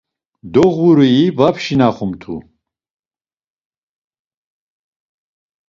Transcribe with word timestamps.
Doğurui 0.53 1.19
va 1.37 1.47
pşinaxumtu. 1.55 2.35